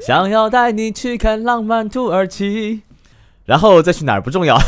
[0.00, 2.82] 想要带你去看浪漫土耳其，
[3.44, 4.58] 然后再去哪儿不重要。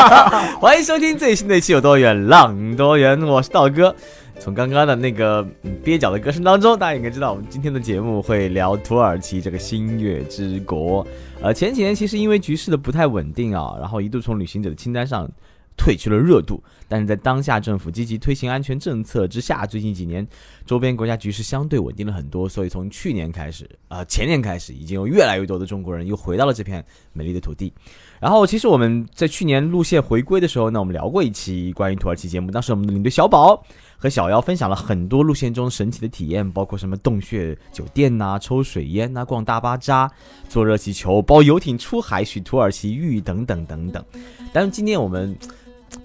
[0.60, 3.94] 欢迎收听最新的一期《有多远浪多远》，我是道哥。
[4.38, 5.46] 从刚刚的那个
[5.84, 11.06] 蹩脚的歌声当中，大家应该知道，我们今天的节目会聊土耳其这个星月之国。
[11.40, 15.28] 呃，前几年其实因为局势的不太稳定啊，然后一度从旅行者的清单上。
[15.76, 20.26] 褪去了热度，但是在当下政府积极推行安全政策之下，最近几年
[20.66, 27.72] 周边国家局势相对稳定了很多，所以从去年开始，啊前年开始，已经有越来越多的中国人又回到了这片美丽的土地。
[28.20, 33.62] 然后，其实我们在去年路线回归的时候呢，我们聊过一期关于土耳其节目，当时我们的领队小宝
[33.96, 40.10] 和小妖分享了很多路线中神奇的体验，包括什么洞穴酒店呐、抽水烟呐、逛大巴扎、
[40.48, 44.04] 坐热气球、包游艇出海、许土耳其浴等等等等。
[44.52, 45.36] 但是今天我们。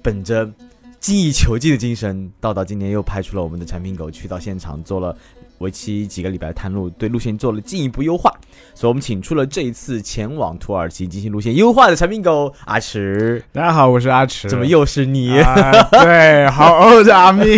[0.04, 0.48] 本着
[1.00, 5.16] 精益求精的精神，道道今年又派出了我们的产品狗去到现场做了
[5.60, 8.30] 为期几个礼拜的探路，对路线做了进一步优化。
[8.76, 13.42] 所以我们请出了这一次前往土耳其进行路线优化的产品狗阿池。
[13.54, 14.50] 大家好，我是阿池。
[14.50, 15.30] 怎么又是你？
[15.92, 16.74] 对，好
[17.14, 17.56] 阿咪，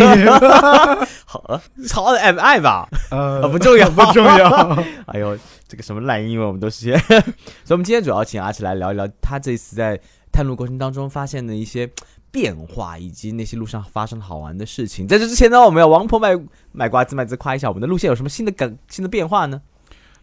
[1.26, 1.60] 好
[1.92, 2.88] 好的 M I 吧？
[3.10, 4.84] 呃，不重要，不重要。
[5.06, 6.96] 哎呦，这个什么烂英文我们都是些。
[7.66, 9.98] 所以我们今天主要请阿池来聊一聊他这次在
[10.30, 11.90] 探路过程当中发现的一些。
[12.32, 16.36] 变化以及那些路上发生好玩的事情，在这之前呢，我们要王婆卖
[16.72, 19.60] 卖瓜自卖自夸一下我们的路线有什么新的改新的变化呢？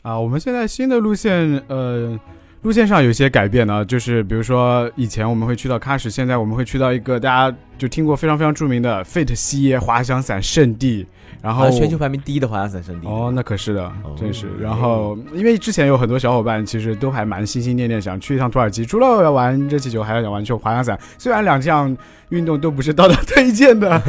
[0.01, 2.19] 啊，我们现在新的路线，呃，
[2.61, 11.07] 路线上有些改变呢，就是比如说以前我们会去到喀什，现在我们会去到一个大家就听过非常非常著名的 Fate 西耶滑翔伞圣地。
[11.41, 14.49] 然后全球排名第一的滑翔伞圣地哦，那可是的，真是。
[14.59, 20.99] 然后因为之前有很多小伙伴其实都还蛮心心念念想去一趟土耳其，除了要玩热气球，还要想玩去滑翔伞。
[21.17, 21.95] 虽然两项
[22.27, 24.01] 运动都不是道德推荐的，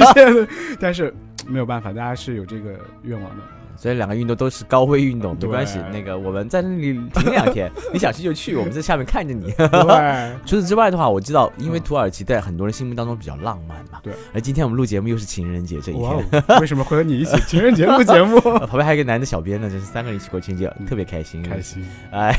[0.80, 1.12] 但是
[1.46, 2.70] 没有办法，大家是有这个
[3.02, 3.42] 愿望的。
[3.82, 5.80] 所以两个运动都是高危运动，没关系。
[5.92, 9.52] 那个我们在那里停两天， 你想去就去，我们在下面看着你。
[10.46, 13.98] 除此之外的话，我知道，因为土耳其在很多人心目当中比较浪漫嘛。
[14.00, 14.14] 对。
[14.32, 18.40] 而今天我们录节目又是情人节这一天，为什么会和你一起情人节录节目？
[18.66, 21.42] 旁边还有一个男的小编呢，就是三个人一起过情人节，特别开心。
[21.42, 21.84] 开心。
[22.12, 22.32] 哎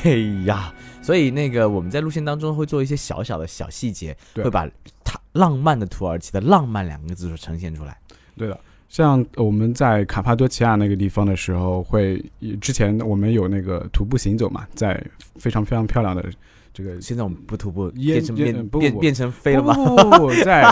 [0.45, 4.65] 呀，所以那个我们在路线当中会做一些小小的小细节，会把
[5.03, 7.97] 它浪漫的土耳其的浪漫两个字所呈现出来。
[8.37, 8.57] 对的。
[8.93, 12.23] 像我们在卡帕多奇亚那个地方的时候，会
[12.61, 15.03] 之前我们有那个徒步行走嘛，在
[15.37, 16.23] 非常非常漂亮的
[16.71, 17.01] 这个。
[17.01, 19.73] 现在我们不徒步，变成变变变成飞了吧？
[20.19, 20.71] 不在。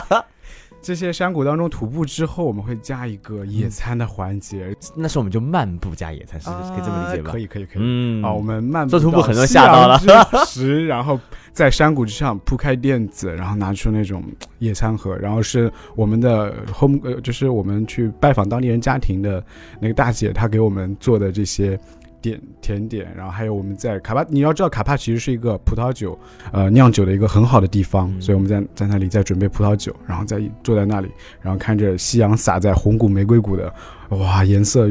[0.82, 4.76] 这些山谷当中徒步之后，我们会加一个野餐的环节。
[4.96, 7.32] 那时候我们就漫步加野餐，是可以这么理解吧？
[7.32, 7.82] 可以，可以，可以。
[7.84, 10.00] 嗯，啊，我们漫步做徒步，很多人吓到了。
[10.48, 11.20] 时，然后
[11.54, 14.24] 在山谷之上铺开垫子，然后拿出那种
[14.58, 19.44] 野餐盒，然后是我们的 home，呃，就是我们去拜访当地人家庭的
[19.80, 21.80] 那个大姐，她给我们做的这些。
[22.22, 26.18] 点甜点，然后还有我们在卡帕，你要知道卡帕其实是一个葡萄酒，
[26.52, 31.10] 呃，酿酒的一个很好的地方，所以我们在在那里在准备葡萄酒，然后在坐在那里，
[31.42, 33.74] 然后看着夕阳洒在红谷玫瑰谷的，
[34.10, 34.88] 哇，颜色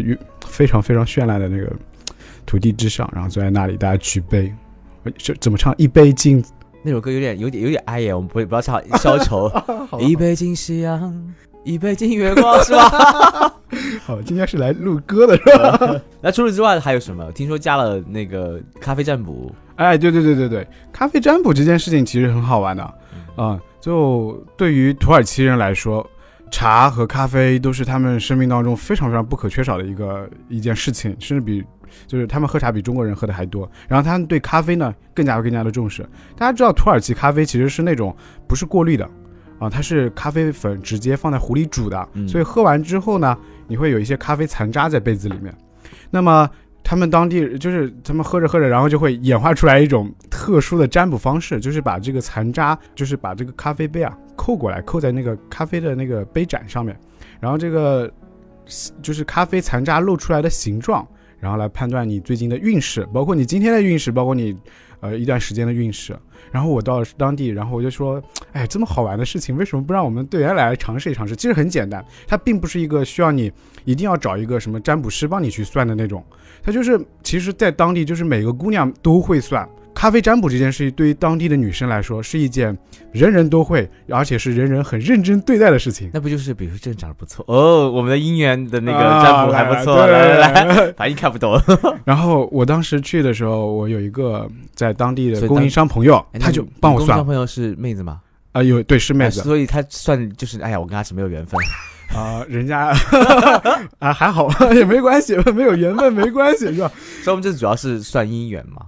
[0.46, 1.72] 非常非常绚烂的那个
[2.44, 4.52] 土地之上，然后坐在那里，大家举杯，
[5.16, 5.74] 这怎么唱？
[5.78, 6.44] 一杯敬
[6.82, 9.50] 那首歌有点有点有点哀耶，我们不不要唱消愁，
[10.00, 11.34] 一杯敬夕阳。
[11.64, 13.54] 一杯敬月光是吧？
[14.04, 16.00] 好，今天是来录歌的是吧？
[16.20, 17.30] 那除此之外还有什么？
[17.32, 19.54] 听说加了那个咖啡占卜。
[19.76, 22.82] 哎，对对对对对，咖啡占卜这件事情其实很好玩的
[23.36, 23.60] 啊。
[23.80, 26.06] 就对于土耳其人来说，
[26.50, 31.64] 茶和咖啡都是他们生命当中非常非常不可缺少的一个一件事情，甚至比
[32.06, 33.70] 就是他们喝茶比中国人喝的还多。
[33.88, 36.02] 然后他们对咖啡呢更加更加的重视。
[36.36, 38.14] 大家知道土耳其咖啡其实是那种
[38.48, 39.08] 不是过滤的。
[39.60, 45.54] 啊，它是咖啡粉直接放在壶里煮的，所以喝完之后呢，你会有一些咖啡残渣在杯子里面。
[46.10, 46.50] 那么
[46.82, 56.98] 他们当地就是他们喝着喝着，然后就会演化出来一种特殊的占卜方式，就是把这个残渣，就是把这个咖啡杯啊扣过来，扣在那个咖啡的那个杯盏上面，
[57.38, 58.10] 然后这个
[59.02, 61.06] 就是咖啡残渣露出来的形状。
[61.38, 64.54] 然后来判断你最近的运势，包括你今天的运势，包括你
[65.00, 66.14] 呃一段时间的运势。
[66.50, 71.36] 然后我到当地，然后我就说，哎，这么好玩的事情，为什么不让我们队员来尝试一尝试？
[71.36, 73.52] 其实很简单，它并不是一个需要你
[73.84, 76.24] 一定要找一个什么占卜师帮你去算的那种，
[76.62, 79.68] 它就是其实在当地就是每个姑娘都会算。
[79.94, 82.76] 咖啡占卜这件事情，对于当地的女生来说，是一件
[83.12, 86.10] 人人都会，而且是人人很认真对待的事情。
[86.14, 91.60] 那不就是，比如说这人长得不错哦，我们的姻缘的那个占卜还不错，来来来，反应看不懂。
[92.04, 97.08] 然后我当时去的时候，我有一个在当地的供应商朋友，他就帮我算。
[97.08, 98.20] 供应商朋友是妹子吗？
[98.52, 101.60] 啊，有对是妹子，所以他算就是，哎呀，我跟他是没有缘分
[102.16, 102.92] 啊，人家
[104.00, 106.90] 啊还好也没关系，没有缘分没关系是吧？
[107.22, 108.86] 所以我们这主要是算姻缘嘛。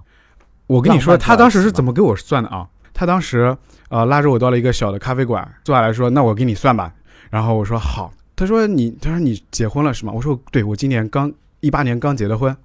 [0.73, 2.67] 我跟你说，他当时是怎么给我算的啊？
[2.93, 3.55] 他当时
[3.89, 6.93] 呃拉着我到了一个小的咖啡馆，坐下来说：“那我给你算吧。”
[7.29, 12.55] 然后我说：“好。”他说：“你他说你结婚了是吗？”我说：“对，我今年刚一八年刚结的婚。”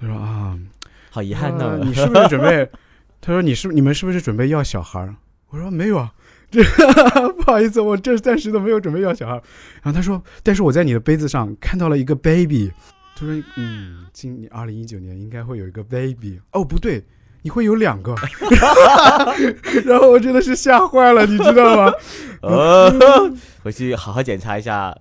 [0.00, 0.58] 他说：“啊，
[1.10, 2.68] 好遗憾呢。”你是不是准备？
[3.20, 5.08] 他说：“你是你们是不是准备要小孩？”
[5.48, 6.12] 我说：“没有啊，
[6.50, 6.62] 这
[7.40, 9.32] 不好意思，我这暂时都没有准备要小孩。”
[9.82, 12.70] 然后他说：“但是我在你的杯子上看到了一个 baby。”
[13.16, 17.02] 他说：“嗯，今年二零一九年应该会有一个 baby。”哦，不对。
[17.42, 18.14] 你会有两个，
[19.84, 21.92] 然后我真的是吓坏了，你知道吗？
[22.42, 23.32] 呃，
[23.62, 24.94] 回去好好检查一下。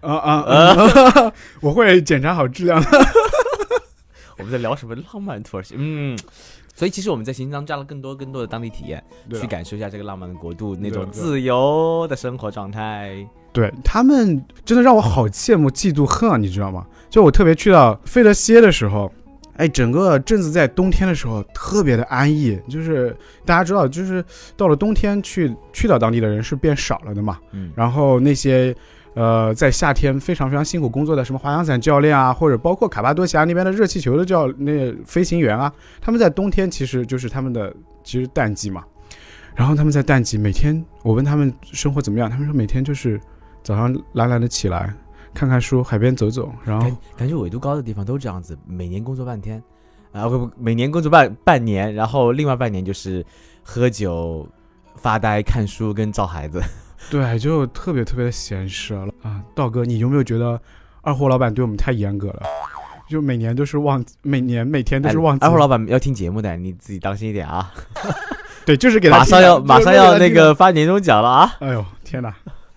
[0.00, 1.32] 啊啊啊！
[1.60, 2.88] 我会检查好质量的。
[4.38, 5.74] 我们在聊什么浪漫土耳其？
[5.76, 6.18] 嗯，
[6.74, 9.04] 所以其实我们在行程中加了更多更多的当地体验，
[9.38, 13.14] 去感受一下这个浪漫的国度那种自由的生活状态。
[13.52, 16.38] 对他们真的让我好羡慕、嫉妒、恨啊！
[16.38, 16.86] 你知道吗？
[17.10, 19.12] 就我特别去到费德歇的时候。
[19.60, 23.14] 哎，整个镇子在冬天的时候特别的安逸，就是
[23.44, 24.24] 大家知道，就是
[24.56, 27.38] 到了冬天去去到当地的人是变少了的嘛。
[27.52, 27.70] 嗯。
[27.76, 28.74] 然后那些
[29.12, 35.70] 呃在夏天非常非常辛苦工作的什么滑翔伞教练啊，或者包括卡巴多奇亚那边的热气球的教那飞行员啊，
[36.00, 37.70] 他们在冬天其实就是他们的
[38.02, 38.82] 其实淡季嘛。
[39.54, 43.20] 然后他们在淡季每天，我问他们生活怎么样，他们说每天就是
[43.62, 44.94] 早上懒懒的起来。
[45.32, 49.62] 看看书，海边走走，然后感觉纬度高的地方都这样子，每年工作半天，
[50.12, 53.24] 啊不不，每年工作半半年，然后另外半年就是
[53.62, 54.46] 喝酒、
[54.96, 56.60] 发呆、看书跟照孩子，
[57.10, 59.42] 对，就特别特别的闲适了啊。
[59.54, 60.60] 道哥，你有没有觉得
[61.02, 62.42] 二货老板对我们太严格了？
[63.08, 65.38] 就每年都是忘，每年每天都是忘。
[65.40, 67.72] 二货老板要听节目的，你自己当心一点啊。
[68.66, 71.56] 对，就是给他马上要马上要那个发年终奖了啊！
[71.60, 72.32] 哎呦天哪，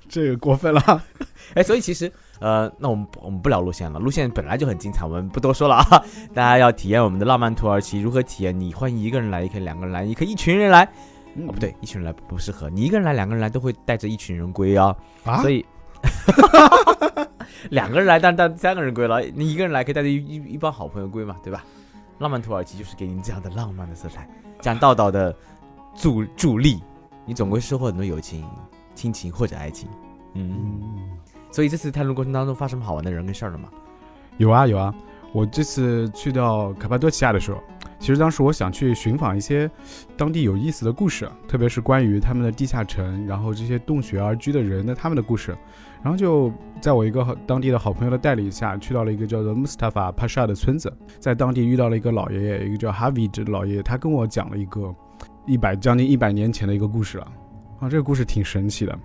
[0.08, 1.04] 这个过分了。
[1.56, 2.12] 哎，所以其实。
[2.40, 6.04] 呃，那我们我们不聊路线了，路线本来就很精彩，我们不多说了啊。
[6.34, 8.60] 大家要体验我们的浪漫土耳其，如何体验？
[8.60, 10.84] 你欢迎一个人来，也可以两个人来，也可以一群人来。
[11.36, 12.70] 哦，不对，一群人来不适合。
[12.70, 14.96] 你一个人来，两个人来都会带着一群人归啊。
[15.24, 15.66] 啊，所以
[17.72, 19.22] 两个人来，但但三个人归了。
[19.22, 21.64] 你一个人来可以带着一一一帮好朋友归嘛，对吧？
[22.20, 24.28] 浪漫土耳其就是给你这样的浪漫的色彩，
[24.60, 25.36] 讲道道的
[25.96, 26.82] 助助力，
[27.26, 28.46] 你总归收获很多友情、
[28.94, 29.90] 亲情或者爱情。
[30.34, 31.13] 嗯。
[31.54, 33.70] 所以这次探路过程当中发生什么好玩的人跟事儿了吗？
[34.38, 34.94] 有啊有啊，
[35.32, 37.62] 我这次去到卡帕多奇亚的时候，
[38.00, 39.70] 其实当时我想去寻访一些
[40.18, 45.56] 当地有意思的故事，特别是关于他们的地下城，然后这些洞穴而居的人的他们的故事。
[46.02, 46.52] 然后就
[46.82, 54.94] 在我一个当地的好朋友的带领下去到了一个叫做穆斯塔法帕沙的村子，在当地遇到了一个老爷爷，一个叫哈维的老爷爷，他跟我讲了一个
[55.46, 57.32] 一百将近一百年前的一个故事了。
[57.80, 58.98] 啊，这个故事挺神奇的。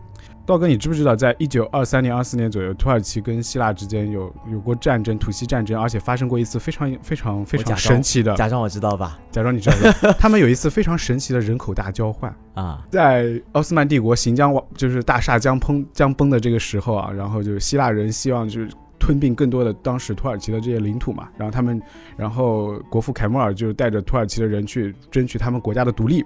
[0.46, 8.34] 道哥，你知不知道，在一九二三年、二四年左右，土耳其跟希腊之间有有过战争，土西战争，而且发生过一次非常非常非常神奇的。
[8.34, 10.12] 假装我知道吧，假装你知道。
[10.18, 18.70] 他们有一次非常神奇的人口大交换啊， 在奥斯曼帝国行将就是大厦将崩将崩的这个时候啊，然后就是希腊人希望就是
[19.08, 21.80] 吞并更多的当时土耳其的这些领土嘛，然后他们，
[22.14, 26.22] 然后国父凯末尔就带着土耳其的人去争取他们国家的独立，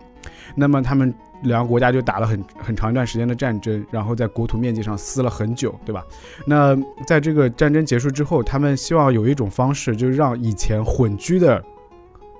[0.57, 1.15] 那么他们。
[1.45, 6.05] 两个国家就打了很很长一段时间的战争，然后在国土面积上撕了很久，对吧？
[6.47, 11.61] 那在这个战争结束之后，他们希望有一种方式，就是让以前混居的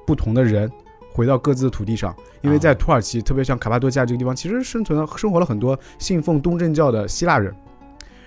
[0.07, 0.71] 不同的人
[1.13, 7.53] 回到各自的土地上，因为在土耳其，特别像卡帕多西亚这个地方，其实生存了生活了很多信奉东正教的希腊人，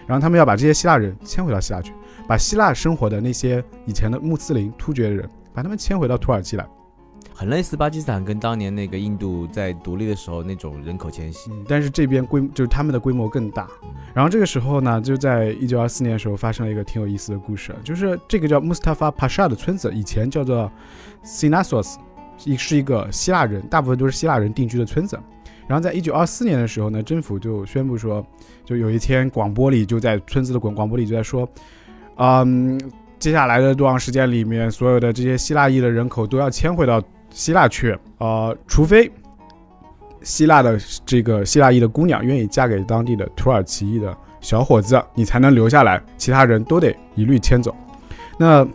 [0.05, 1.93] 然后他们要把这些希腊人迁回到希腊去，
[2.27, 6.65] 把希腊生活的那些以前的穆斯林突厥人，把他们迁回到土耳其来。
[7.37, 13.67] 很类似巴基斯坦跟当年那个印度在独立的时候那种人口迁徙，但是这边规就是他们的规模更大。
[14.13, 20.71] 然后这个时候呢，就在一九二四年的时候发生了一个挺有意思的故事，就是这个叫 Mustafa Pasha 的村子以前叫做
[21.25, 21.95] Sinassos，
[22.45, 25.19] 一是一个希腊人，大部分都是希腊人定居的村子。
[25.67, 28.25] 然后在一九二四年的时候呢，政府就宣布说，
[28.63, 31.45] 就有一天广播里就在村子的广广播里就在说，
[32.17, 32.79] 嗯。
[33.17, 39.09] 接下来的多长时间里面，所有的这些希腊裔的人口都要迁回到希腊去，呃，除非
[40.21, 47.73] 希腊的这个希腊裔的姑娘愿意嫁给当地的土耳其裔的小伙子，你才能留下来，其他人都得一律迁走。
[48.37, 48.67] 那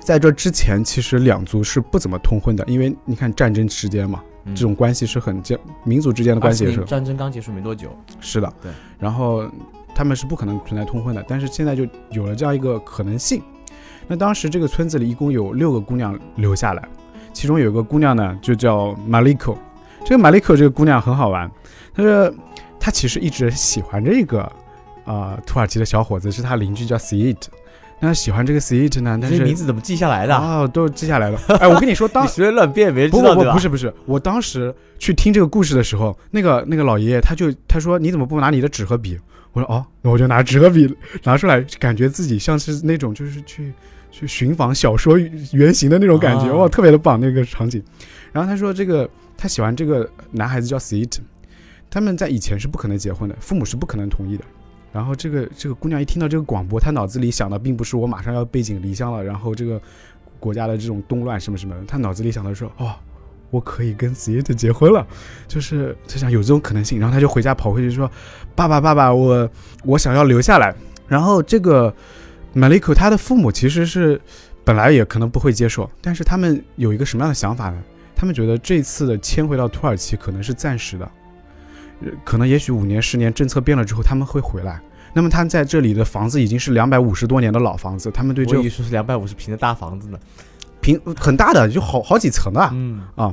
[0.00, 8.70] 在这之前，其实两族是不怎么通婚的，因为你看战争时间嘛，嗯这种关系是很僵民族之间的关系也是战争刚结束没多久，是的，对。
[8.98, 9.48] 然后
[9.94, 13.42] 他们是不可能存在通婚的，但是现在就有了这样一个可能性。
[14.08, 16.82] 那当时这个村子里一共有六个姑娘留下来，
[17.32, 19.56] 其中有一个姑娘呢就叫 Maliko。
[20.04, 21.50] 这个 Maliko 这个姑娘很好玩，
[21.94, 22.34] 她说
[22.80, 24.40] 她其实一直喜欢这个
[25.04, 27.36] 啊、土耳其的小伙子，是她邻居叫 Seed。
[28.00, 30.36] 那喜欢这个 Seed 呢，但是名字怎么记下来的？
[30.36, 31.38] 哦都记下来了。
[31.60, 33.52] 哎，我跟你说，当 你随便乱编，没人不不不，知道对吧？
[33.52, 39.16] 不是不是，我当时去听这个故事的时候，那个那个老爷爷他就他说你怎么不拿你的纸和笔？
[39.52, 40.94] 我说哦，那我就拿纸和笔
[41.24, 43.72] 拿出来，感觉自己像是那种就是去
[44.10, 45.18] 去寻访小说
[45.52, 47.82] 原型的那种感觉，啊哇，特别的棒那个场景。
[48.32, 51.18] 然后他说这个他喜欢这个男孩子叫 Seed，
[51.90, 54.44] 他们在以前是不可能结婚的，父母是不可能同意的。
[54.90, 59.80] 然后这个这个姑娘一听到这个广播，她脑子里想的并不是我马上要背井离乡了，然后这个
[60.38, 62.94] 国家的这种动乱什么什么，她脑子里想的是哦，
[63.52, 65.06] 我可以跟 s e t 结婚了，
[65.46, 66.98] 就是他想有这种可能性。
[66.98, 68.10] 然后他就回家跑回去说
[68.56, 69.48] ：“爸爸，爸爸，我
[69.84, 70.74] 我想要留下来。”
[71.06, 71.94] 然后这个
[72.54, 74.18] Maliko 他的父母其实是
[74.64, 77.78] 本来也可能不会接受，但是他们有一个什么样的想法呢？
[78.16, 81.10] 他们觉得这次的迁回到土耳其可能是暂时的，
[82.24, 84.80] 可能也许五年十年政策变了之后他们会回来。
[85.12, 90.18] 那么他在这里的房子已经是两百五十多年的老房子，他们对这个我以为说是两百五十平的大房子呢。
[90.82, 93.32] 平很大的，就好好几层的，嗯啊，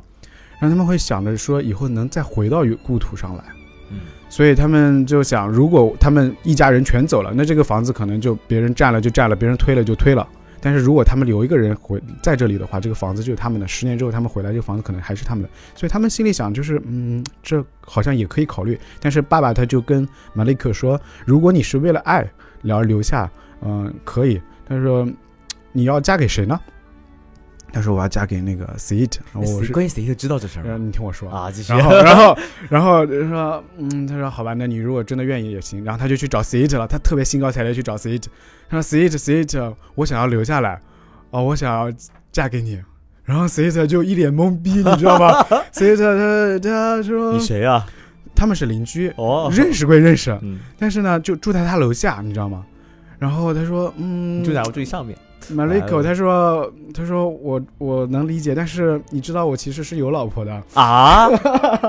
[0.59, 3.43] 然后他们会想着说以后能再回到故土上来。
[3.91, 3.97] 嗯，
[4.29, 10.25] 所以他们就想，如果他们一家人全走了，那这个房子可能就别人占了就占了，别人推了就推了。
[10.61, 13.65] 但是如果他们留一个人回在这里的话，这个房子就是他们的。
[13.65, 15.49] 十年之后他们回来，这个房子可能还是他们的。
[15.73, 18.77] 所以他们心里想，就是嗯，这好像也可以考虑。
[18.99, 22.29] 但是爸爸他就跟马利克说，如果你是为了爱
[22.63, 24.39] 而留下，嗯、可以。
[24.67, 25.07] 他说
[25.71, 26.59] 你要嫁给谁呢？
[27.71, 29.65] 他说我要嫁给那个 Seed，我是。
[29.65, 31.51] 谁关键谁就知道这事儿你听我说，啊？
[31.51, 31.71] 继续。
[31.73, 32.37] 然后， 然后，
[32.69, 35.83] 然后就说，嗯，他说好吧，那你如果真的愿意也行。
[35.83, 38.29] 然后他就去找 s e t 了，他特别兴高采烈去找 s e t
[38.69, 40.81] 他说 s e t s e t 我想要留下来，
[41.31, 41.91] 哦，我想要
[42.31, 42.81] 嫁给你。
[43.23, 47.85] 然后 s e t 就一脸懵逼，你知道吗 s e t 他他说你谁啊？
[48.35, 52.65] 他们是邻居，哦，认识归认识，嗯，但是呢，就住在他楼下，你知道吗？
[53.19, 54.63] 然后他说，嗯，住在？
[54.63, 55.17] 我住你上面。
[55.51, 60.63] Maliko，他说，他说我我能理解，但是你知道我其实是有老婆的。
[60.73, 61.27] 啊？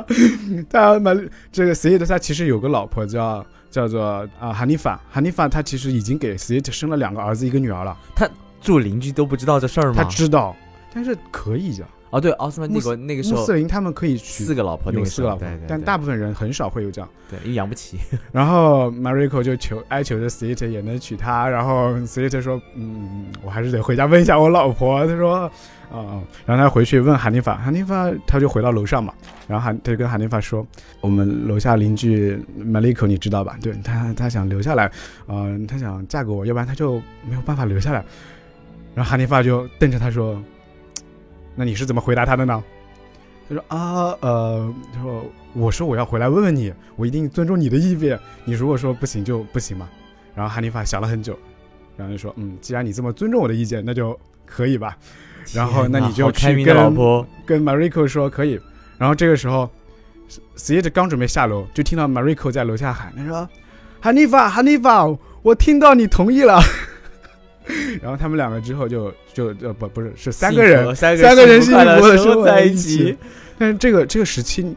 [0.70, 1.14] 他买
[1.52, 8.28] 这个 s e t 他其实有个老婆叫叫做啊哈尼法，哈尼法他其实已经给 s e t 生了两个儿子一个女儿了，他
[8.60, 10.02] 住邻居都不知道这事儿吗？
[10.02, 10.56] 他知道，
[10.94, 11.84] 但是可以的。
[12.10, 17.08] 哦，对，奥斯曼帝国那个时候穆斯林他们可以娶四个老婆，那有个四个老婆对对，对但大部分人很少会有这样。
[17.30, 17.98] 对，因为养不起。
[18.32, 25.06] 然后 Mariko 就求哀求着 Sita 也能娶她，然后 Sita 说，嗯，我还是得回家问一下我老婆。
[25.06, 25.50] 他说，
[25.92, 29.14] 啊、然后他回去问哈尼法，哈尼法他就回到楼上嘛，
[29.46, 30.66] 然后哈他就跟哈尼法说，
[31.00, 33.56] 我们楼下邻居 Mariko 你知道吧？
[33.62, 34.90] 对他他想留下来，
[35.28, 36.96] 嗯、他想嫁给我，要不然他就
[37.28, 38.04] 没有办法留下来。
[38.94, 40.40] 然后哈尼法就瞪着他说，
[41.54, 42.62] 那你是怎么回答他的呢？
[43.48, 48.18] 他说啊，呃，他说我说我要回来问问你，我一定尊重你的意见。
[48.44, 49.88] 你如果说不行就不行嘛。
[50.34, 51.36] 然后哈尼法想了很久，
[51.96, 54.96] 然后就说，嗯，既然你这么尊重我的意见，那就可以吧。
[55.52, 58.58] 然后那你就去跟的老婆，跟 Mariko 说可以。
[58.96, 59.68] 然后这个时候
[60.54, 63.48] s e t 刚准备下楼，就听到 Mariko 在楼下喊，他说
[64.00, 65.04] ：“哈尼法，哈尼法，
[65.42, 66.60] 我听到你同意了。”
[68.02, 73.16] 然后他们两个之后就就呃不不是是三个人，三三个人幸福快乐幸福地生活在一起起。
[73.58, 74.74] 但是这个这个时期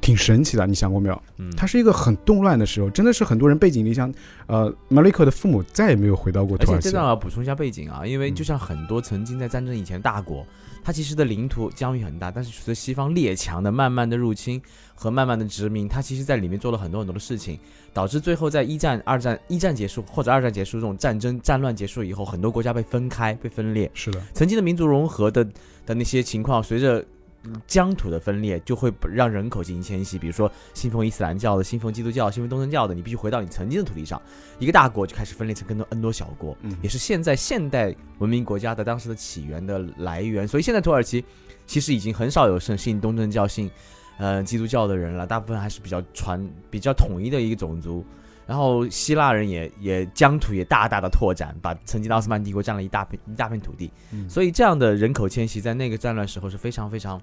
[0.00, 1.22] 挺神奇的，你想过没有？
[1.38, 4.12] 嗯，它是一个很动乱的时候，真的是很多人背井离乡。
[4.46, 6.90] 呃，Maliko 的父母再也没有回到过而且这土耳其。
[6.90, 10.44] 段要补充一下背景啊，因为嗯就像很多曾经在战争以前的大国，
[10.84, 14.60] 它其实的领土疆域很大，但是随着西方列强的慢慢的入侵
[14.94, 17.58] 和慢慢的殖民，它其实在里面做了很多很多的事情，
[17.92, 25.44] 导致最后在一战、二战、一战结束或者二战结束这种战争战乱结束以后，很多国家被分开、被分裂，是的，曾经的民族融合的
[25.86, 27.04] 的那些情况，随着
[27.66, 30.18] 疆土的分裂，就会让人口进行迁徙。
[30.18, 34.20] 比如说，信奉伊斯兰教的、信奉基督教、信奉东正教的，你必须回到你曾经的土地上。
[34.58, 40.46] 一个大国就开始分裂成更多 N 多小国，嗯也是现在现代文明国家的当时的起源的来源。
[40.46, 41.24] 所以现在土耳其
[41.66, 43.70] 其实已经很少有信信东正教、信
[44.18, 48.04] 呃基督教的人了，大部分还是比较传比较统一的一个种族。
[48.46, 57.20] 然后希腊人也也疆土也大大的拓展，把曾经的奥斯曼帝国占了一大片一大片土地，嗯所以这样的人口迁徙在那个战乱时候是非常非常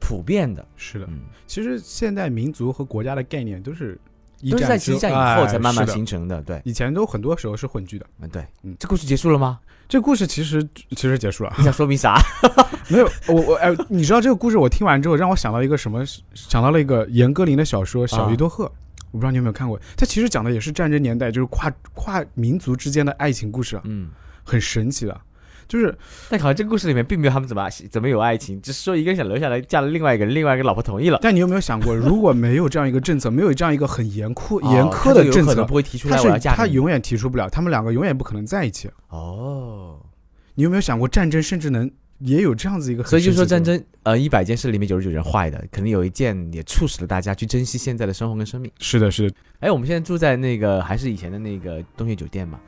[0.00, 0.66] 普遍的。
[0.76, 1.06] 是的。
[1.08, 3.98] 嗯，其实现代民族和国家的概念都是
[4.40, 6.42] 一都是在之激战以后才慢慢形成的。
[6.42, 8.06] 对，以前都很多时候是混居的。
[8.20, 9.60] 嗯对嗯，这故事结束了吗？
[9.88, 12.16] 这故事其实其实结束了， 你想说明啥？
[12.88, 16.04] 没有我我哎，你知道这个故事我听完之后，让我想到一个什么？
[16.32, 18.66] 想到了一个严歌苓的小说《小啊鱼多鹤》，
[19.10, 19.80] 我不知道你有没有看过。
[19.96, 24.10] 它其实讲的也是战争年代，就是跨跨民族之间的爱情故事啊，嗯，
[24.44, 25.20] 很神奇的。
[25.68, 25.96] 就是
[26.28, 31.18] 但好像这个故事里面并没有他们怎么怎么有爱情，只是说一个人想留下来嫁了另外一个人，另外一个老婆同意了。
[31.22, 36.56] 但你有没有想过，如果没有这样一个政策，没有这样一个很严酷、哦严苛的政策不，会提出他来我要是嫁。
[36.56, 38.90] 他永远提出不了，他们两个永远不可能在一起。
[39.10, 40.04] 哦，
[40.56, 41.88] 你有没有想过，战争甚至能
[42.20, 48.70] 也有这样子一个很所以就说战争，呃，一百件事里面九十九件坏的，肯定有一件也促使了大家去珍惜现在的生活跟生命。
[48.78, 49.36] 是的，是的。
[49.60, 52.60] 哎，我们现在住在那个还是以前的那个东岳酒店嘛？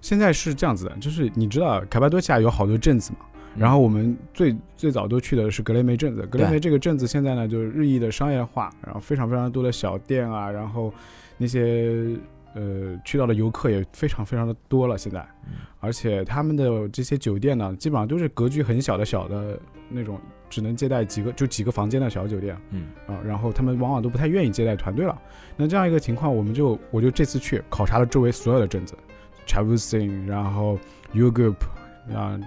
[0.00, 3.18] 现在是这样子的，就是你知道卡帕多西亚有好多镇子嘛，
[3.54, 6.26] 嗯然后我们最最早都去的是格雷梅镇子。
[6.26, 10.92] 格雷梅这个镇子现在呢，就是日益的商业化，然后非常非常多的小店啊，然后
[11.38, 12.16] 那些
[12.54, 14.96] 呃去到的游客也非常非常的多了。
[14.96, 19.58] 现在嗯，而且他们的这些酒店呢，基本上都是格局很小的小的
[19.88, 22.56] 那种，只能接待几个就几个房间的小酒店。
[22.70, 25.20] 嗯，啊，然后他们往往都不太愿意接待团队了。
[25.56, 28.94] 那这样一个情况，我们就我就这次去考察了周围所有的镇子
[29.46, 30.78] c h a v u s i n 然后
[31.12, 31.56] Ugup
[32.14, 32.38] 啊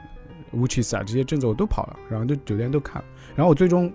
[0.52, 3.08] u c h i s a 这些镇子我都跑了，然后就酒店都看了。
[3.36, 3.92] 然后我最终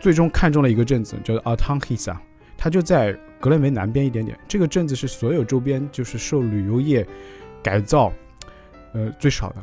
[0.00, 2.16] 最终看中了一个镇子，叫做 Altanhisa，
[2.56, 4.38] 它就在格雷梅南边一点点。
[4.46, 7.04] 这个镇子是所有周边就是受旅游业
[7.60, 8.12] 改造
[8.92, 9.56] 呃最少的，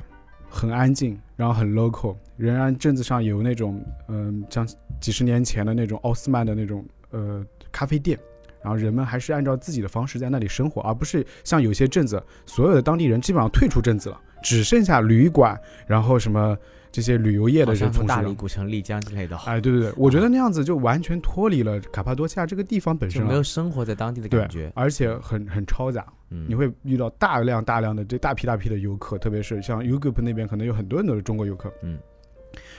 [0.50, 2.18] 很安静，然后很 local。
[2.36, 4.68] 仍然镇子上有那种嗯、像
[5.00, 8.20] 几十年前的那种奥斯曼的那种呃咖啡店，
[8.62, 15.58] 然后人们还是按照自己的方式在那里生活，而不是像有些镇子，所有的当地人基本上退出镇子了，只剩下旅馆，
[15.88, 16.58] 然后什么
[16.92, 18.34] 这些旅游业的好像从大理。
[18.34, 23.28] 古城、丽江之类的，哎，对对对，我觉得那样子就完全脱离了卡帕多西亚这个地方本身了。
[23.28, 24.72] 就没有，生活在当地的感觉。
[24.76, 31.72] 而且很很嘈杂，嗯，你会遇到大量大量的这大批大批的游客，特别是像 Ugup 那边可能有很多很多的中国游客。
[31.82, 32.00] 嗯，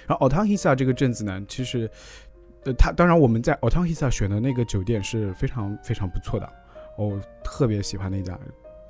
[0.07, 1.91] 然后 Altanhisa 这个镇子呢，其实，
[2.65, 6.51] 呃，它当然我们在 Altanhisa 选的那个酒店是非常非常不错的，
[6.97, 8.39] 我特别喜欢那家，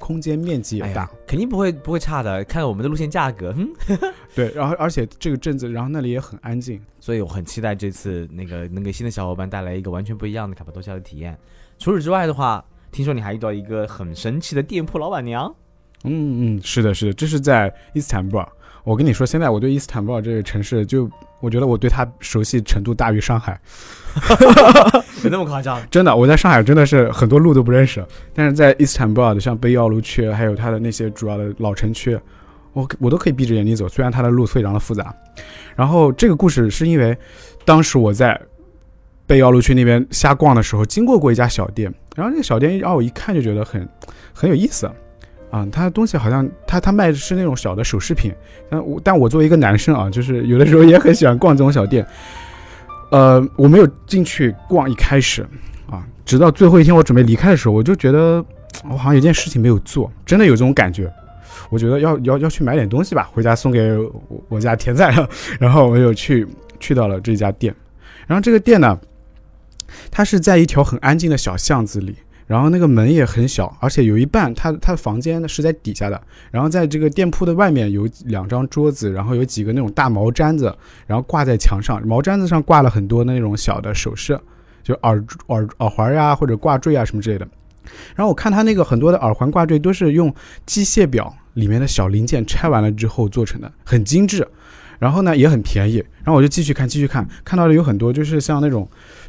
[0.00, 2.42] 空间面积也大，哎，肯定不会不会差的。
[2.44, 3.68] 看我们的路线价格，嗯，
[4.34, 11.38] 对，然后而且这个镇子，然后那里也很安静，所以我很期待这次那个能给新的小伙伴带来一个完全不一样的卡帕多西亚的体验。
[11.78, 15.54] 除此之外的话，听说你还遇到一个很神奇的店铺老板娘。
[16.04, 18.48] 嗯嗯，是的，是的，这是在伊斯坦布尔。
[18.90, 23.56] 我跟你说，现在我对伊斯坦布尔这个城市，就我觉得我对它熟悉程度大于上海。
[25.22, 25.80] 有那么夸张？
[25.92, 32.18] 真的，我在上海真的是很多路都不认识，但是在伊斯坦布尔的像贝奥卢区，还有它的那些主要的老城区，
[32.72, 35.14] 我我都可以闭着眼睛走，虽然它的路非常的复杂。
[35.76, 37.16] 然后这个故事是因为
[37.64, 38.38] 当时我在
[39.24, 43.88] 贝奥路区那边瞎逛的时候，经过过一家小店，然后那个小店让我一看就觉得很
[44.34, 44.90] 很有意思。
[45.50, 48.32] 啊，他的东西好像他他卖的是那种小的首饰品，
[48.70, 52.06] 但我但我作为一个男生啊，就是有的时候也很喜欢逛这种小店。
[53.10, 55.42] 呃，我没有进去逛，一开始
[55.90, 58.44] 啊，直到最后一天我准备离开的时候，我就觉得
[58.88, 61.12] 我好像有件事情没有做，真的有这种感觉。
[61.70, 65.28] 我觉得要要要去买点东西吧，回家送给我我家田仔了。
[65.58, 66.46] 然后我就去
[66.78, 67.74] 去到了这家店，
[68.28, 68.96] 然后这个店呢，
[70.10, 72.14] 它是在一条很安静的小巷子里，
[72.50, 84.36] 然后那个门也很小，而且有一半它它的房间是在底下的，然后在这个店铺的外面有两张桌子，然后有几个那种大毛毡子，然后挂在墙上，毛毡子上挂了很多那种小的首饰，
[84.82, 87.46] 就耳耳耳环呀、或者挂坠啊什么之类的。
[88.16, 90.34] 然后我看他那个很多的耳环挂坠都是用
[90.66, 94.44] 机械表里面的小零件拆完了之后做成的，很精致。
[94.98, 98.86] 然后呢也很便宜，然后我就继续看，继续看，看到了有很多就是像那种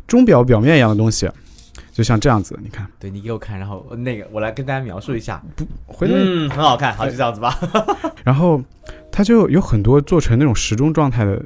[0.07, 1.29] 钟表表面一样的东西，
[2.01, 5.39] 就像这样子，你看，对你给我看，然后呃那个我来跟大家描述一下。
[5.55, 7.55] 不回头嗯，很好看，好就这样子吧。
[8.25, 8.59] 然后
[9.11, 11.39] 他就有很多做成那种时钟状态的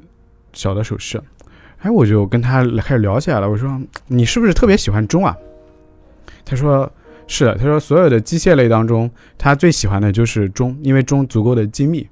[0.54, 1.22] 小的首饰，
[1.80, 3.50] 哎，我就跟他开始聊起来了。
[3.50, 5.36] 我说你是不是特别喜欢钟啊？
[6.46, 6.90] 他说
[7.28, 12.08] 是的，他说所有的机械类当中，他最喜欢的就是钟，因为钟足够的精密。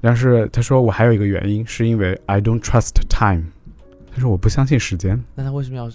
[0.00, 3.44] 但是他说我还有一个原因，是因为 I don't trust time。
[4.12, 5.22] 他说我不相信时间。
[5.36, 5.88] 那他为什么要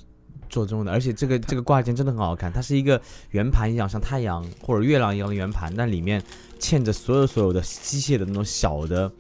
[0.50, 0.92] 做钟的？
[0.92, 6.22] 而且这个 这个挂件真的很好看，它是一个圆盘一样，像太阳或者月亮一样的圆盘，但里面
[6.60, 9.12] 嵌着所有所有的机械的那种小的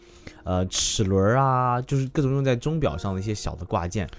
[0.43, 4.09] 呃齿轮啊，就是各种用在钟表上的一些小的挂件，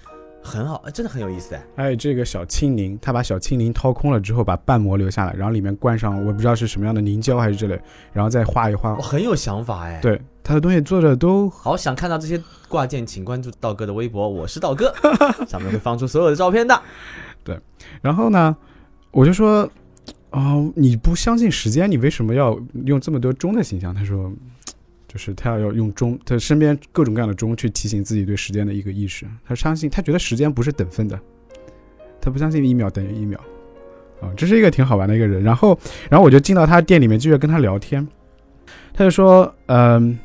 [0.43, 1.63] 很好，真的很有意思哎。
[1.75, 7.79] 还有这个小青柠，他把小青柠掏空了之后，把瓣膜留下来，然后里面灌上我不知道是什么样的凝胶还是之类，
[8.11, 9.01] 然后再画一画我。
[9.01, 14.93] 很有想法哎。，对，他的东西做的都好想看到这些挂件，请关注道哥的微博，我是道哥，
[15.47, 16.81] 上面会放出所有的照片的。
[17.43, 17.59] 对
[18.01, 18.55] 然后呢，
[19.11, 19.69] 我就说，
[20.31, 23.93] 哦，你不相信时间，你为什么要用这么多钟的形象？
[23.93, 24.31] 他说，
[25.11, 29.25] 就是他要用钟，他身边各种各样的钟去提醒自己对时间的一个意识。
[29.45, 31.19] 他相信，他觉得时间不是等分的，
[32.21, 33.37] 他不相信一秒等于一秒。
[34.21, 35.43] 啊、这是一个挺好玩的一个人。
[35.43, 35.77] 然后，
[36.09, 38.07] 然后我就进到他店里面，继续跟他聊天。
[38.93, 40.17] 他就说，嗯、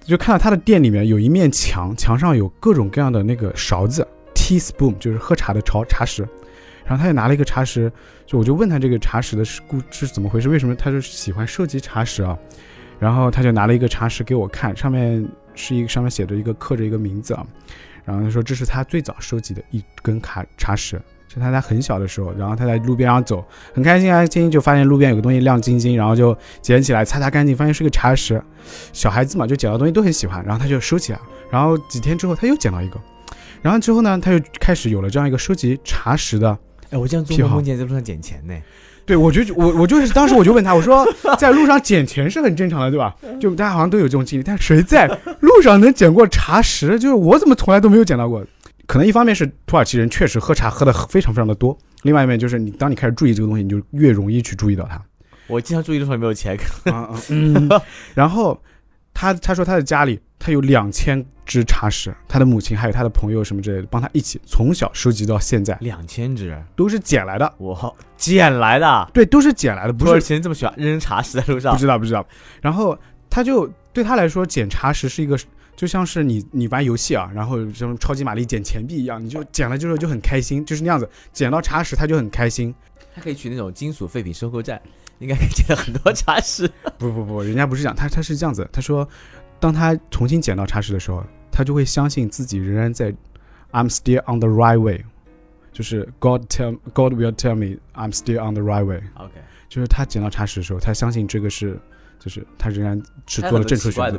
[0.00, 6.26] 就看到他的店里面有一面墙，墙上有各种各样的那个勺子，teaspoon 就是喝茶的茶茶匙。
[6.86, 7.92] 然后他就拿了一个茶匙，
[8.24, 12.38] 就我就问他这个茶匙的是故是怎么回事，为什么他就喜欢收集茶匙啊？
[13.02, 17.44] 然后他就拿了一个茶匙给我看，上面是一个上面写着一个刻着一个名字啊。
[18.04, 28.40] 然后他说这是他最早收集的一根卡茶匙，是他在很小的时候，然后他在路边上走，很开心啊，今天就发现路边有个东西亮晶晶，然后就捡起来擦擦干净，发现是个茶匙。
[28.92, 31.18] 小孩子嘛，就捡到东西都很喜欢，然后他就收起来。
[31.50, 33.00] 然后几天之后他又捡到一个，
[33.62, 36.56] 然后之后呢，他就开始有了这样一个收集茶匙的。
[36.90, 38.54] 哎，我这样做梦梦见在路上捡钱呢。
[39.12, 41.06] 对，我就我我就是当时我就问他，我说
[41.38, 43.14] 在路上捡钱是很正常的，对吧？
[43.38, 45.06] 就大家好像都有这种经历，但谁在
[45.40, 46.98] 路上能捡过茶食？
[46.98, 48.42] 就是我怎么从来都没有捡到过。
[48.86, 54.98] 可能一方面是土耳其人确实喝茶喝的非常非常的多，另外一面就是你当你开始注意这个东西，你就越容易去注意到它。
[55.46, 56.56] 我经常注意路上有没有钱，
[57.28, 57.68] 嗯，
[58.14, 58.58] 然后
[59.12, 67.54] 他他说他的家里他有两千只茶室，他的母亲还有他的朋友什么之类的，帮他一起从小收集到现在，两千只，都是捡来的。
[67.58, 69.10] 我捡来的。
[69.12, 72.26] 对，都是捡来的，不是前这么喜欢扔茶食在路上不，知道不知道。
[72.60, 75.38] 然后他就对他来说，捡茶食是一个。
[75.74, 81.08] 就像是你你玩游戏啊，然后像超级玛丽捡钱币一样，你就捡了之后就很开心，就是那样子。
[81.32, 82.72] 捡到茶匙他就很开心。
[83.14, 84.80] 他可以去那种金属废品收购站，
[85.18, 86.68] 应该可以捡到很多茶匙。
[86.98, 88.68] 不不不，人家不是这样，他他是这样子。
[88.70, 89.08] 他说，
[89.62, 91.22] 当他重新捡到茶匙的时候，
[91.52, 93.14] 他就会相信自己仍然在
[93.70, 95.04] I'm still on the right way，
[95.72, 99.00] 就是 God tell God will tell me I'm still on the right way。
[99.14, 99.34] OK，
[99.68, 101.78] 就是他捡到茶匙的时候，他相信这个是，
[102.18, 104.18] 就是他仍然是做了正确选择。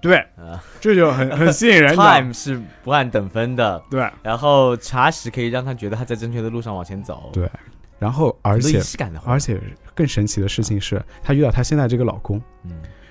[0.00, 0.62] 对，啊。
[0.80, 1.96] 这就很很吸引人。
[1.96, 7.50] ，time 是不按等分的，对，然后茶匙可以让他觉得他在正确的路上往前走，对。
[7.98, 8.80] 然后而且
[9.26, 9.60] 而且
[9.94, 12.70] 更神奇的事情是，她遇到她现在这个老公，嗯，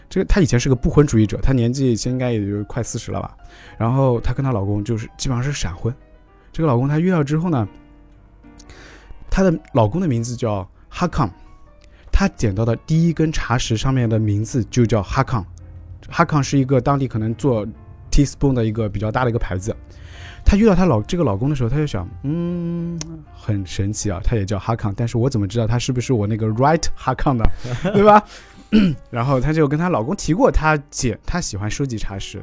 [0.09, 3.37] 这个她以前是个不婚主义者，她年纪应该也就快四十了吧。
[3.77, 5.93] 然后她跟她老公就是基本上是闪婚。
[6.51, 7.67] 这个老公她遇到之后呢，
[9.29, 11.29] 她的老公的名字叫哈康，
[12.11, 15.45] 她捡到的第一根茶匙上面的名字就叫哈康。
[16.09, 17.67] 哈康是一个当地可能做
[18.11, 19.75] teaspoon 的一个比较大的一个牌子。
[20.43, 22.99] 她遇到她老这个老公的时候，她就想，嗯，
[23.31, 27.43] 很神奇啊，他也叫哈康，但是我怎么知道他是不是我那个 right 哈康呢？
[27.93, 28.23] 对吧？
[29.09, 32.39] 然后她就跟她老公提过，她姐她喜欢收集茶匙，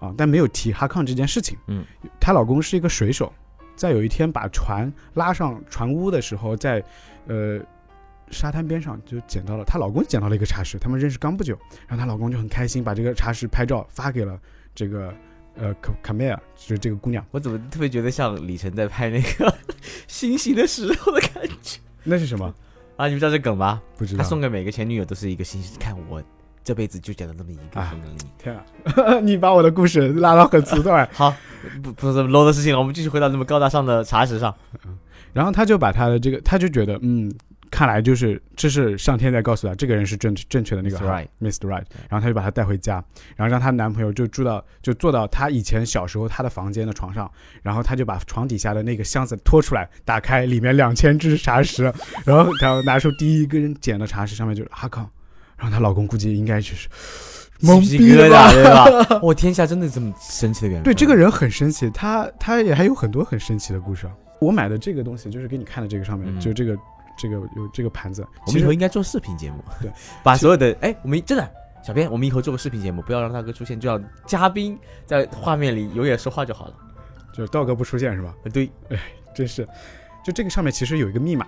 [0.00, 1.56] 啊，但没有提哈康这件事情。
[1.66, 1.84] 嗯，
[2.20, 3.32] 她老公是一个水手，
[3.74, 6.82] 在有一天把船拉上船屋的时候，在
[7.26, 7.60] 呃
[8.30, 14.38] 沙滩边上就捡到了，她老公捡到了一个茶室，他们认识刚不久，然后她老公就很开心，把这个茶室拍照发给了
[14.74, 15.14] 这个
[15.54, 17.24] 呃卡卡梅尔，就是这个姑娘。
[17.30, 19.54] 我怎么特别觉得像李晨在拍那个
[20.08, 22.52] 星星的时候的感觉那是什么？
[22.96, 23.06] 啊？
[23.06, 23.80] 你们知道这梗吗？
[23.96, 24.22] 不知道。
[24.22, 26.22] 他送给每个前女友都是一个星星，看我
[26.64, 28.18] 这辈子就捡了那么一个啊送给你。
[28.38, 29.20] 天啊！
[29.22, 31.08] 你把我的故事拉到很粗段。
[31.14, 31.32] 好，
[31.82, 34.54] 不不是这么 low 的事情了，我们继续回到那么高大上的茶室上。
[35.32, 37.30] 然后他就把他的这个，他就觉得，嗯，
[37.70, 41.04] 看来就是这是上天在告诉他，这个人是正正确的那个 Mr.
[41.04, 41.66] Right Mr.
[41.68, 41.84] Right。
[42.08, 43.04] 然后他就把他带回家，
[43.36, 47.30] 然后让她男朋友就住到就坐到他以前小时候他的房间的床上，
[47.62, 51.82] 然后他就把床底下的那个箱子拖出来，打开，里面两千只茶匙，
[52.24, 55.08] 然后然后拿出第一根捡的茶匙，上面就是哈康，
[55.56, 56.88] 然后她老公估计应该就是
[57.62, 59.20] 懵逼了吧疙瘩，对吧？
[59.22, 60.84] 我天下真的这么神奇的缘分？
[60.84, 64.12] 对，这个人很神奇，他他也还有很多很神奇的故事啊。
[64.38, 66.76] 我买的这个东西就是给你看的这个上面，嗯就这个
[67.16, 69.90] 这个有这个盘子，我们以后应该做视频节目，对，
[70.22, 71.50] 把所有的哎，我们真的
[71.82, 76.74] 小编，我们以后做个视频节目，不要让大哥出现，就让嘉宾在画面里永远说话就好了。
[77.32, 78.34] 就是道哥不出现是吧？
[78.44, 78.70] 呃对，
[79.34, 79.68] 真是，
[80.24, 81.46] 就这个上面其实有一个密码，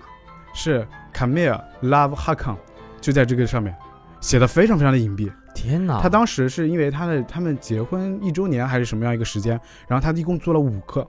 [0.53, 2.57] 是 Camille Love Hakan，
[3.01, 3.75] 就在这个上面
[4.21, 5.33] 写的非常非常的隐蔽。
[5.55, 6.01] 天哪！
[6.01, 11.09] 他当时是因为他的他们结婚一周年还是什么样一个时间，然后他一共做了五克，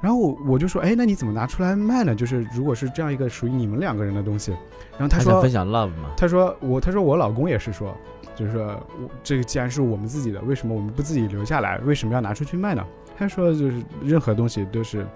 [0.00, 2.14] 然后我我就说，哎，那你怎么拿出来卖呢？
[2.14, 4.52] 就是如果是这样一个属于你们两个人的东西，
[4.98, 7.96] 然后他说他分享 love 嘛，他说我他说我老公也是说，
[8.34, 8.66] 就是说
[9.00, 11.78] 我这个既然是我们自己的，为什么我们不自己留下来？
[11.78, 12.84] 为什么要拿出去卖呢？
[13.16, 15.06] 他说就是任何东西都是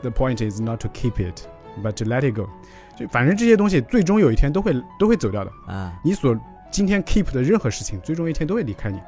[0.00, 1.42] ，the point is not to keep it,
[1.82, 2.48] but to let it go。
[2.96, 5.50] 就反正这些东西最终有一天都会都会走掉的。
[5.66, 6.38] 啊，你所
[6.70, 9.00] 今天 keep 的任何事情，最终一天都会离开你。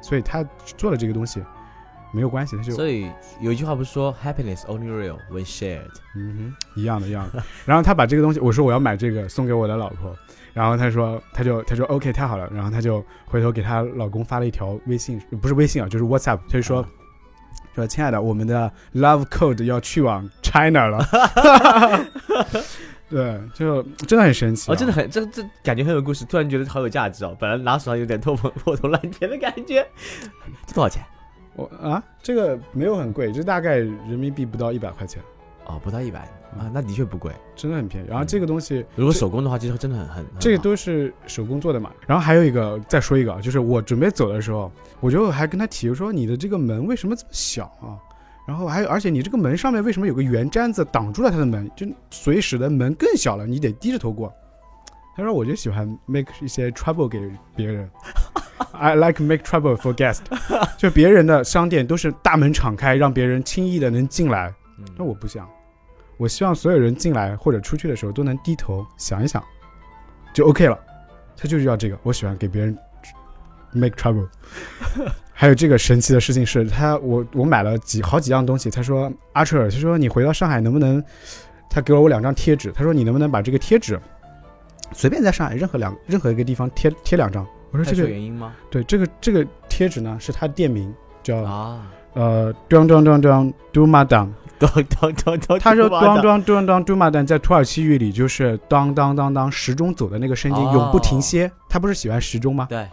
[0.00, 0.44] 所以他
[0.76, 1.40] 做了这个东西
[2.12, 7.42] 没有关系，他就所以有一句话不是说 happiness only real when shared，嗯哼，一样的，一样的。
[7.64, 10.14] 然后他把这个东西，我说我要买这个送给我的老婆，
[10.52, 12.48] 然后他说，他就他说 OK，太好了。
[12.52, 16.86] 然后他就回头给她老公发了一条微信，不是微信啊，就是 WhatsApp，他就说
[17.74, 21.06] 说亲爱的，我们的 Love Code 要去往 China 了。
[23.08, 24.92] 对，就真的很神奇、啊哦，真的。
[24.92, 27.36] 很这这感觉很有故事，突然觉得好有价值哦。
[27.38, 29.86] 本来拿手上有点破破破铜烂铁的感觉，
[30.66, 31.04] 这多少钱？
[31.54, 35.22] 我啊，这个没有很贵，这大概人民币不到一百块钱，
[35.66, 36.20] 哦，不到一百
[36.58, 37.32] 啊，那的确不贵。
[37.54, 38.06] 真的很便宜。
[38.08, 41.92] 然后这个东西，如果手工的话，其实真的很很很这个都是手工做的嘛。
[42.06, 48.00] 然后还有一个，再说一个啊，就是我准备走的时候，我就还跟他提我说，你的这个门为什么这么小啊？
[48.44, 54.32] 然后还有，而且你这个门上面为什么有个圆毡子挡住了他的门，就所以使得门更小了，你得低着头过。
[55.14, 57.88] 他说我就喜欢 make 一些 trouble 给别人
[58.72, 60.20] ，I like make trouble for guest，
[60.78, 64.54] 就别人的商店都是大门敞开，让别人轻易的能进来。
[64.78, 65.48] 嗯那我不想，
[66.16, 69.42] 我希望所有人进来或者出去的时候都能低头想一想，
[70.32, 70.78] 就 OK 了。
[71.36, 72.76] 他就是要这个，我喜欢给别人
[73.72, 74.28] make trouble。
[75.32, 78.70] 还有这个神奇的事情是他，我我买了几好几样东西。
[78.70, 81.02] 他说阿彻尔，他说你回到上海能不能？
[81.68, 83.98] 他给了我两张贴纸，他说你能不能把这个贴纸
[84.92, 87.46] 随便在上海任何两任何一个地方贴贴两张？
[87.72, 88.54] 我说这个原因吗？
[88.70, 101.50] 对这个这个贴纸呢是他店名叫啊，呃咚咚咚咚 do ma d a n 咚咚咚咚，他说咚咚咚咚咚嘟马蛋在土耳其语里就是当当当当时钟走的那个声音哦永不停歇。
[101.68, 102.66] 他不是喜欢时钟吗？
[102.70, 102.86] 对，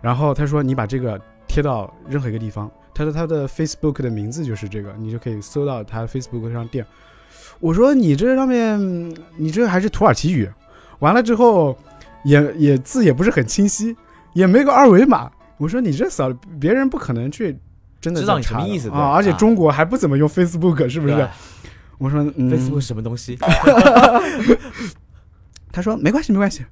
[0.00, 6.84] 然后他说你把这个贴到任何一个地方，他说他的 Facebook 的名字就是这个，你就可以搜到他 Facebook 上店。
[7.60, 10.50] 我说你这上面你这还是土耳其语，
[10.98, 11.76] 完了之后
[12.24, 13.96] 也也字也不是很清晰，
[14.34, 15.30] 也没个二维码。
[15.58, 17.56] 我说你这扫别人不可能去
[18.00, 19.12] 真的知道你什么意思对啊？
[19.12, 21.28] 而且啊中国还不怎么用 Facebook，是不是？
[21.98, 23.38] 我说嗯 Facebook 是什么东西？
[25.70, 26.64] 他说没关系没关系，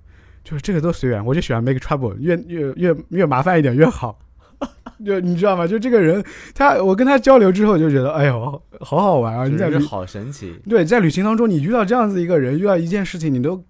[0.42, 4.18] 就是这个都随缘，我就喜欢 make trouble，越越越越麻烦一点越好。
[5.06, 5.66] 就你知道吗？
[5.66, 6.22] 就这个人，
[6.54, 9.46] 他我跟他交流之后就觉得，哎呦，好好玩啊！
[9.46, 10.54] 你在旅真是好神奇。
[10.68, 13.64] 对在旅行当中，你遇到这样子一个人，遇到一件事情，你都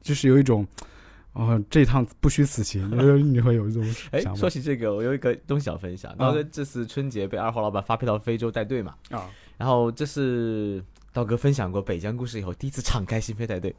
[0.00, 0.66] 就是有一种，
[1.34, 6.16] 哦，这一趟不虚此行， 就是你会有一种哎，说起这个，我有一个东西想分享。
[6.16, 13.74] 刀哥这次春节被二号老板发配到非洲带队嘛，啊，然后这是刀哥分享过北疆故事以后第一次敞开心扉带队。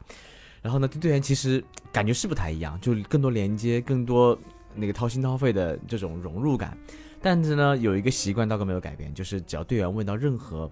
[0.62, 4.36] 然后呢，跟队员其实感觉是不太一样，就更多连接，更多
[4.74, 6.76] 那个掏心掏肺的这种融入感。
[7.22, 10.70] 但是呢，有一个习惯刀哥没有改变，就是只要队员问到任何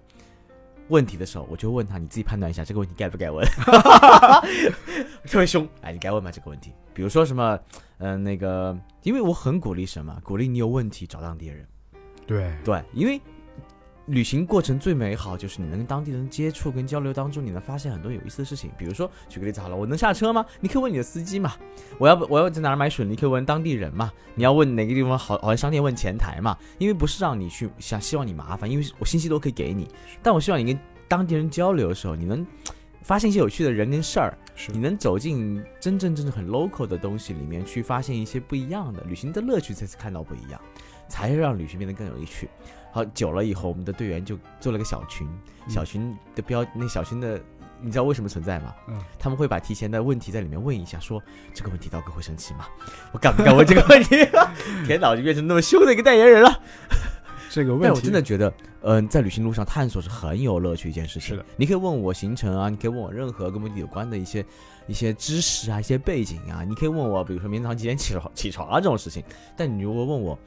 [0.89, 3.45] 问题的时候，我就问他，你自己判断一下这个问题该不该问。
[5.25, 6.71] 特别凶，哎，你该问吗这个问题？
[6.93, 7.59] 比如说什么，
[7.97, 11.65] 嗯、那个，因为我很鼓励什么，鼓励你有问题找当地人。
[12.27, 13.21] 对对，因为
[14.07, 18.69] 旅行过程最美好就是你能跟当地人接触跟交流当中，你能发现很多有意思的事情。
[18.77, 20.45] 比如说，举个例子好了，我能下车吗？
[20.59, 21.53] 你可以问你的司机嘛。
[21.97, 24.11] 我要不我要在哪儿买水，你可以问当地人嘛。
[24.35, 26.55] 你要问哪个地方好好像商店，问前台嘛。
[26.77, 29.87] 因为不是让你去想希望你麻烦，因为我信息都可以给你，
[30.21, 32.45] 但我希望你跟当地人交流的时候，你能
[33.01, 34.37] 发现一些有趣的人跟事儿。
[34.71, 40.61] 你能走进真正真正很 local 的东西里面去，发现一些不一样的旅行的乐趣，才是看到不一样，
[41.09, 42.47] 才会让旅行变得更有趣。
[42.95, 45.27] 好，久了以后，我们的队员就做了个小群，
[45.65, 47.37] 嗯小群的标，那小群的，
[47.81, 48.73] 你知道为什么存在吗？
[48.87, 51.21] 嗯他们会把提前的问题在里面问一下，说
[51.53, 52.67] 这个问题刀哥会生气吗？
[53.11, 54.15] 我敢不敢问这个问题？
[54.87, 56.57] 天哪，我就变成那么凶的一个代言人了。
[57.51, 58.53] 这个问题，但我真的觉得，
[58.83, 61.35] 嗯、在旅行路上探索是很有乐趣一件事情。
[61.35, 64.45] 是的，你可以问我行程啊，你可以问我任何跟目的地有关的一些
[64.87, 69.21] 一些知识啊、一些背景啊，你可以问我，比如说明天早上几点起床起床啊这种事情。
[69.57, 70.39] 但你如果问我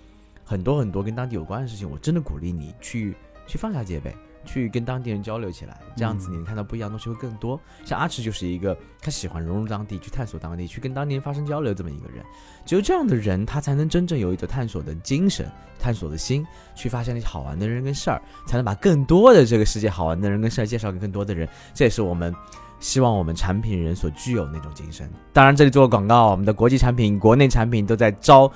[0.48, 3.14] 很多很多跟当地有关的事情，我真的鼓励你去
[3.46, 4.16] 去放下戒备。
[4.44, 7.61] 去跟当地人交流起来，这样子嗯你能看到不一样的东西会更多。
[7.84, 12.24] 像阿驰就是一个他喜欢融入当地，去探索当地，去跟当地人发生交流这么一个人。
[12.64, 21.46] 只有这样的人，他才能真正有一种探索的精神、探索的心，去发现那些好玩的人跟事儿，才能把更多的这个世界好玩的人跟事儿介绍给更多的人。
[21.74, 22.34] 这也是我们
[22.80, 25.11] 希望我们产品人所具有那种精神。
[25.30, 28.50] 当然，这里做个广告，我们的国际产品、国内产品都在招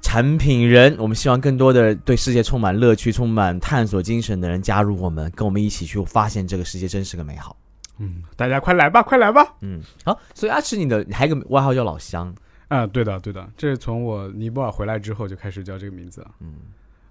[0.00, 7.56] 产品人，我们希望更多的对世界充满乐趣、充满探索精神的人加入我们，跟我们一起去发现这个世界真是个美好。
[7.98, 9.42] 嗯，大家快来吧，快来吧！
[9.62, 12.34] 嗯，好，所以阿驰，你的你还有个外号叫老乡
[12.68, 16.30] 啊、对的，对的，这是从我尼泊尔回来之后就开始叫这个名字了。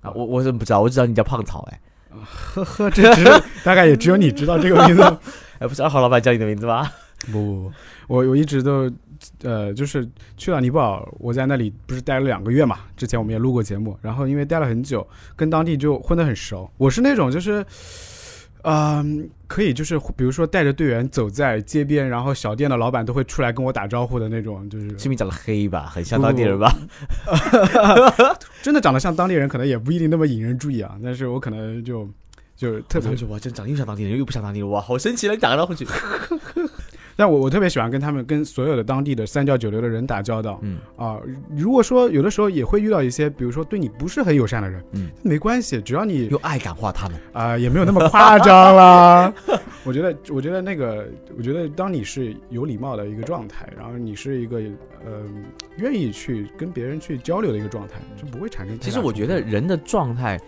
[0.02, 0.82] 啊，我我怎么不知道？
[0.82, 1.80] 我只知道你叫胖草，哎，
[2.54, 3.24] 呵呵，这只
[3.64, 5.02] 大概也只有你知道这个名字。
[5.60, 6.88] 哎，不是二号老板叫你的名字吗？
[7.32, 7.72] 不不不，
[8.08, 8.92] 我我一直都，
[9.44, 10.08] 呃，就是
[10.38, 12.80] 去了尼泊尔，我在那里不是待了两个月嘛。
[12.96, 16.70] 之前我们也录过节目，然后因为待了很久，跟当地就混得很熟。
[16.78, 17.66] 我是那种就是，
[18.64, 26.76] 嗯、可以就是比如说带着队员走在街边，然后小店的老板都会出来跟我打招呼的那种，就是是因为长得黑吧，很像当地人吧？
[28.64, 30.98] 真的长得像当地人，可能也不一定那么引人注意啊。
[31.04, 32.10] 但是我可能就
[32.56, 35.36] 就特别他们说哇，真长得又像当地人，又不像当地人，哇，好神奇了！
[35.36, 35.86] 你打个招呼去，
[37.16, 41.18] 但我我特别喜欢跟他们跟所有的当地的三教九流的人打交道嗯啊、
[41.56, 47.20] 如果说有的时候也会遇到一些，比如说对你不是很友善的人，嗯，没关系，只要你用爱感化他们。
[47.34, 49.34] 啊、也没有那么夸张啦。
[49.86, 54.58] 我觉得，我觉得那个，我觉得当你是有礼貌的一个状态，然后你是一个
[55.06, 55.24] 呃
[55.78, 60.40] 愿意去跟别人去交流的一个状态，就不会产生其实我觉得人的状态，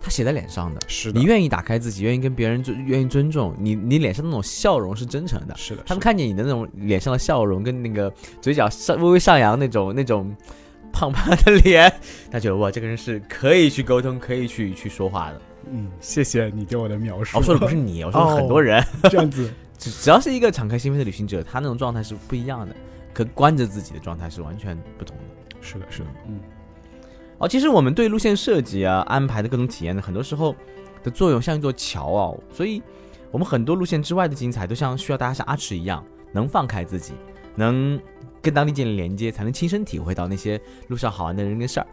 [0.00, 0.80] 他写在脸上的。
[0.86, 5.54] 是的你，愿意打开自己，愿意跟别人尊，愿意尊重你，你脸上那种笑容是真诚的。
[5.56, 10.34] 是的，他们看见你的那种脸上的笑容，跟那个嘴角上微微上扬那种那种
[10.92, 11.92] 胖胖的脸，
[12.30, 15.40] 他觉得哇，这个人是可以去沟通，可以去去说话的。
[15.70, 17.38] 嗯，谢谢你对我的描述。
[17.38, 22.74] 哦，说的不是你，我说的很多人， 这样子，只只要是一个敞开心扉的旅行者，他那种状态是不一样的，
[23.12, 25.22] 可关着自己的状态是完全不同的。
[25.60, 26.38] 是的，是的，嗯，
[27.38, 30.54] 哦，其实我们对路线设计啊、安排的各种体验呢，很多时候
[31.02, 32.80] 的作用像一座桥哦，所以
[33.32, 37.14] 我们很多路线之外的精彩，都像需要大家像阿驰一样，能放开自己，
[37.56, 38.00] 能
[38.40, 41.86] 跟当地建立连接，才能亲身体会到那些路上好玩的人跟事儿。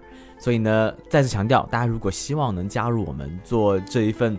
[0.44, 4.38] 所以呢，再次强调，大家如果希望能加入我们做这一份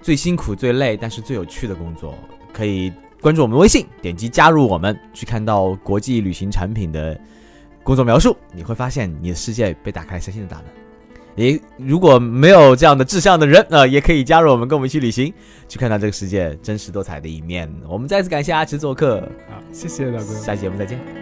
[0.00, 2.14] 最辛苦、最累，但是最有趣的工作，
[2.54, 7.20] 可以关注我们微信，点击加入我们，去看到国际旅行产品的
[7.82, 10.64] 工作描述，你会发现你的世界被打开了全新的大门。
[11.34, 15.30] 也如果没有这样的志向的人，呃，也可以加入我们，跟我们一起旅行，
[15.68, 17.70] 去看到这个世界真实多彩的一面。
[17.86, 20.24] 我们再次感谢阿驰做客，好，谢谢大哥。
[20.24, 21.21] 下期节目再见。